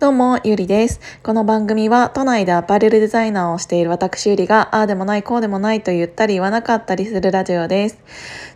[0.00, 0.98] どうも、ゆりです。
[1.22, 7.98] この番組は都内でアパレルデザイナーをしている私ゆりが、ああでもない、こうでもないと言ったり言わなかったりするラジオです。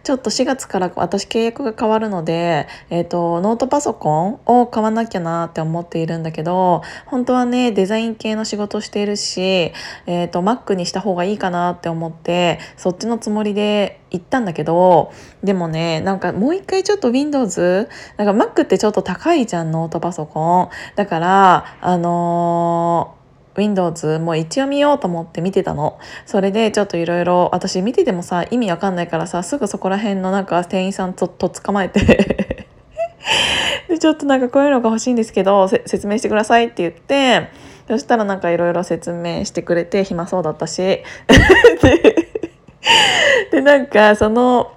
[0.05, 9.73] ちょっと4月から私契約が変わるので、えっ、ー、と、ノートパソコンを買わなきゃなって思っているんだけど、本当はね、デザイン系の仕事しているし、え
[10.25, 15.13] っ、ー、と、Mac にした方がいいかなって思って、そっちのつもりで行ったんだけど、
[15.43, 20.69] でもね、なんかもう一回ちょっと Windows、なんか Mac ってちょっと高いじゃん、ノートパソコン。
[20.97, 23.25] だから、あのー
[23.57, 25.99] Windows もう一応見ようと思って見てたの。
[26.27, 32.67] それでちょっといろいろ私見ててもさ意味わかんないからさすぐそこら辺のなんか店員さんとと捕まえて
[33.89, 37.49] でちょっとなんかこういうのが欲しいんですけど説明してくださいって言って
[37.89, 41.03] そしたらなんかいろいろ説明してくれて暇そうだったし
[43.51, 44.73] でなんかその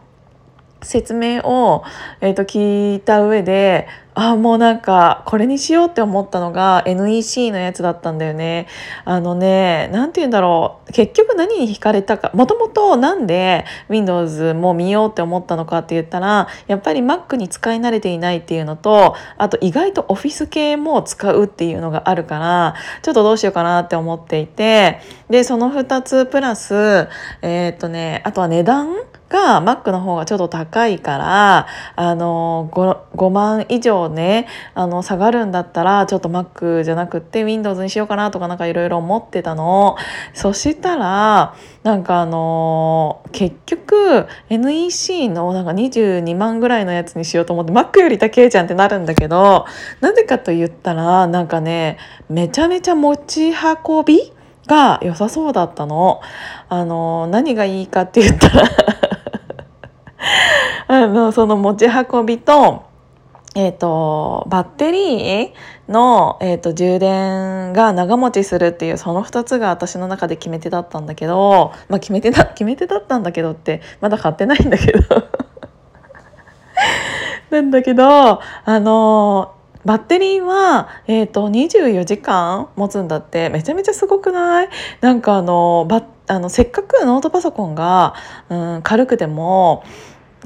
[0.82, 1.84] 説明を、
[2.22, 3.88] えー、と聞いた上で
[4.20, 8.66] あもうなんかこれにしようって思ったのが NEC のやつだったんだよね。
[9.06, 27.08] あのね何て言うんだろう結局何に惹かれたかもともとなんで Windows も見ようって思ったのかって言ったらやっぱり Mac に使い慣れていないっていうのとあと意外と Office 系も使うっていうのがあるからちょっとどうしようかなって思っていてでその2つプラス
[27.44, 28.96] えー、っとねあとは値段
[29.30, 39.98] が Mac の方がちょっと高いからあの 5, 5万以上ねあの下がるんだったらちょっと Mac じゃなくって Windows にしようかなとかなんかいろいろ思ってたの
[40.34, 49.66] そしたらなんかあの結局 NEC のなんか22万ぐらいのやつにしようと思って Mac より高いじゃんってなるんだけど
[50.02, 51.98] なぜかと言ったらなんかね
[52.30, 54.34] めちゃめちゃ持ち運び
[54.68, 56.22] が良さそうだったの。
[56.70, 58.64] あの何がいいかって言ったら
[61.04, 62.84] あのその持ち運びと
[63.56, 75.00] えーと、バッテリーの、えーと、充電が長持ちするっていうその2つが私の中で決め手だったんだけど、まあ、決め手だ決め手だったんだけどってまだ買ってないんだけど。
[77.50, 79.54] なんだけどあの
[79.86, 83.50] バッテリーは、えーと、24時間持つんだって。
[83.50, 84.70] めちゃめちゃすごくない？
[85.00, 88.14] なんかあのバあのせっかくノートパソコンが、
[88.50, 89.84] うん、軽くても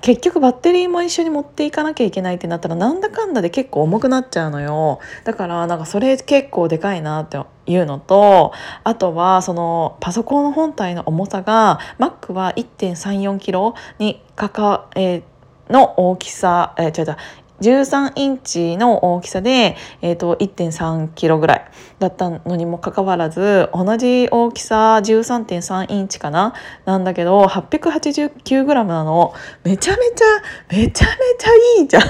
[0.01, 4.99] 結局バッテリーも一緒に持っていかなきゃいけないってなったらなんだかんだで結構重くなっちゃうのよ。
[5.23, 8.53] だからなんかそれ結構でかいなっていうのと
[8.83, 15.23] あとはそのパソコン本体の重さが Mac は1.34キロにかか、えー
[15.71, 17.17] の大きさ、えー、違う
[17.61, 26.53] 13インチの大きさで、えーと、1.3キロぐらいだったのにもかかわらず同じ大きさ13.3インチかな？
[26.85, 29.33] なんだけど889グラムなの。
[29.63, 30.25] めちゃめちゃ
[30.69, 32.03] めちゃめちゃいいじゃん。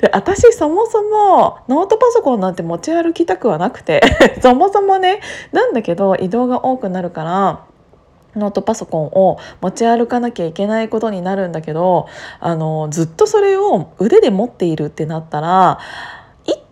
[0.00, 4.00] で私そもそもノートパソコンなんて持ち歩きたくはなくて。
[4.42, 5.20] そもそもね。
[5.52, 7.69] なんだけど移動が多くなるから
[8.36, 12.08] ノートパソコンを持ち歩かなきゃいけないことになるんだけど
[12.38, 15.78] あのずっとそれを腕で持っているってなったら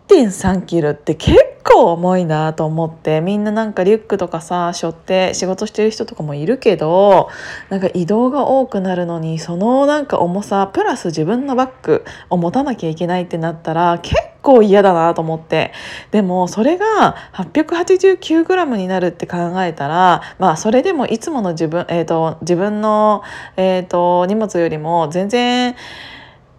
[0.08, 7.28] 1.3キロって結構重いなと思ってみんななんかリュックとかさ背負って仕事してる人とかもいるけど
[7.68, 15.72] なんか移動が多くなるのにそのなんか重さプラス自分のバッグを持たなきゃいけないってなったら結構嫌だなと思って。
[16.10, 23.22] でもそれが 889g になるって考えたらまあそれでもいつもの自分,、えーと、自分の、
[23.56, 25.76] えーと荷物よりも全然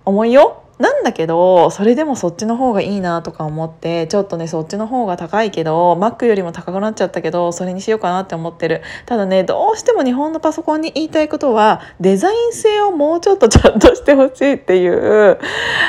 [0.05, 8.81] 重いよなんだけどそれでもそっちの方がいいなとか思ってちょっとねそっちの方が高いけど Mac よりも高くなっちゃったけどそれにしようかなって思ってる。
[9.05, 15.37] ただねどうしても日本のパソコンに言いたいことはデザイン性をもうちょっとちゃんとしてほしいっていう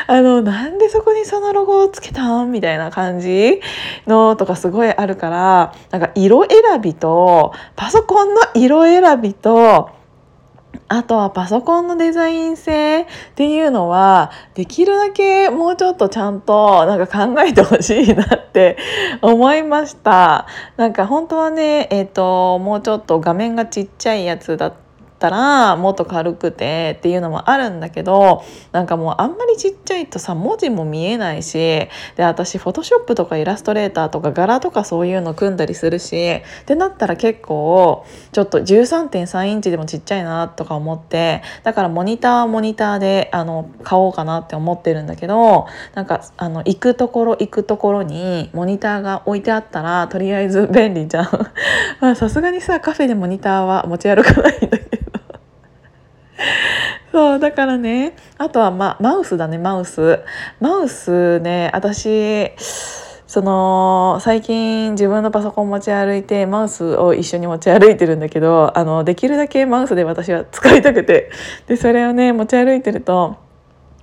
[0.08, 3.60] あのなんでそこにそのロゴをつけたんみたいな感じ
[4.08, 9.99] のとかすごいあるからなんか色選びとパソコンの色選びと
[10.88, 18.76] あとはパソコンのデザイン性っていうのはできるだけもうちょっとちゃんとなんか考えてほしいなって
[19.22, 20.46] 思いました。
[20.76, 24.79] なんか本当はね、えっ、ー、と、もうちょっと画面がちっちゃいやつだった
[25.20, 31.90] ったらもっと軽くてっていうのもあるんだけどなんかもうあんまりちっちゃいとさ文字も見えないしで
[32.20, 51.30] 私フォトショップとかイラストレーターとか柄とかそういうの組んだりするしってなったら結構ちょっと13.3インチでもちっちゃいなとか思ってだからモニターはモニターであの買おうかなって思ってるんだけどなんかあの行くところ行くところにモニターが置いてあったらとりあえず便利じゃん。
[52.16, 55.09] さすがにさカフェでモニターは持ち歩かないんだけど
[57.12, 60.20] そうだからねあとは、ま、マウスだねマウス。
[60.60, 62.52] マウスね私
[63.26, 71.30] その最近自分のパソコン持ち歩いてマウスを一緒に持ち歩いてるんだけどあのできるだけマウスで私は使いたくて。
[71.66, 73.36] でそれをね持ち歩いてると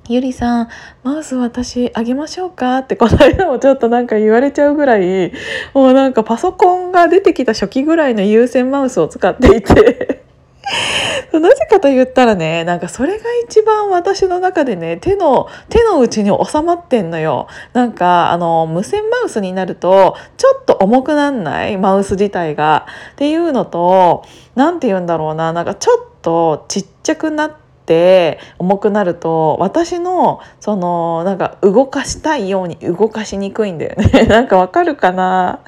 [0.10, 0.70] ゆりさん、
[1.04, 2.78] マウス私あげましょうか？
[2.78, 5.34] ってこの間もちょっとなんか言われちゃうぐらい、
[5.74, 10.24] もうなんかパソコンが出てきた初期ぐらいの有線マウスを使っていて。
[11.32, 17.48] なぜかと言ったらね、なんかそれが一番私の中でね、手の、手の内に収まってんのよ。
[17.74, 22.86] なんか、あの、無線マウスになると、ちょっと重くなんないマウス自体が。
[23.14, 24.24] っていうのと、
[24.56, 35.62] 何て言うんだろうな、なんかちょっとちっちゃくなって、って重くなると私のそのなんか動かしたいように動かしにくいんだよね なんかわかるかな？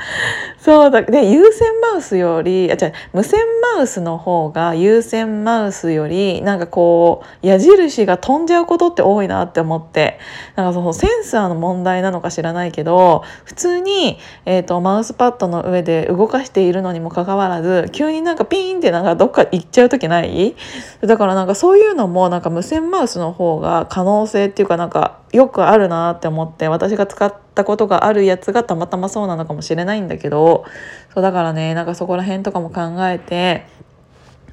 [0.61, 1.03] そうだ。
[1.03, 2.93] で有線マウスよりあ違う。
[3.13, 3.39] 無線
[3.75, 10.19] マウスの方が有線マウスよりなんかこう矢印が飛んじゃうことって多いなって思って。
[10.55, 20.55] なんかそのセンサーの問題なのか知らないけど普通に、えーと、マウスパッドの上で動かしているのにもかかわらず急になんかピーンってなんかどっか行っちゃう時ない？
[21.01, 30.65] だからなんかそういうのもなんか無線マウスの方が可能性っていうかなんかよくあるなって思って私が使ったことがあるやつがたまたまそうなのかもしれないんだけど
[31.13, 33.65] そうだからねなんかそこら辺とかも考えて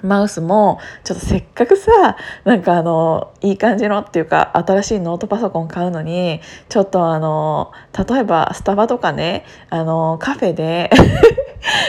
[0.03, 7.73] マウスもちょっとせっかくさなんかあのいい感じのっていうか新しいノートパソコン買うのにちょっとあの
[8.09, 10.91] 例えばスタバとかねあのカフェで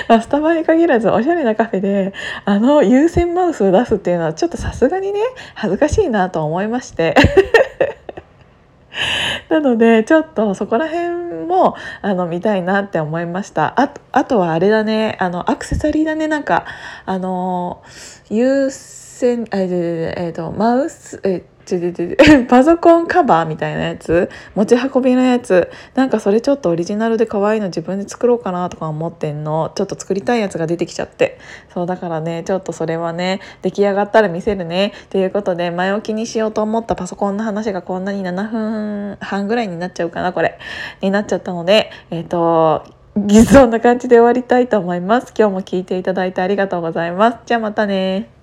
[0.07, 2.13] ま、スタバに限らずおしゃれなカフェで
[2.45, 5.19] あの有線マウスを出すっていうのはちょっとさすがにね
[5.54, 7.16] 恥ずかしいなと思いまして。
[9.49, 13.79] なのでちょっとそこら辺もあの見たいなって思いました。
[13.79, 15.17] ああとはあれだね。
[15.19, 16.27] あのアクセサリーだね。
[16.27, 16.65] なんか
[17.05, 17.83] あの
[18.29, 22.17] 優先えっ、ー、とマウスえちちち
[22.47, 24.29] パソコンカバーみたいなやつ？
[24.55, 25.69] 持ち運びのやつ？
[25.95, 29.71] なんかそれちょっとオリジナルで可愛いの自分で作ろうかなとか思ってんの。
[29.75, 31.37] ちょっと作りたいやつが出てきちゃって。
[31.73, 34.93] そうだからねちょっとそれはね出来上がったら見せるね。
[35.09, 40.57] ということで前置きにしようと思ったパソコンの話がこんなに7分半ぐらいになっちゃうかなこれ。
[41.01, 42.83] になっちゃったのでえっ、ー、と
[43.51, 45.33] そんな感じで終わりたいと思います。
[45.37, 47.37] 今日も聞いていただいてありがとうございます。
[47.45, 48.37] じゃあまたね。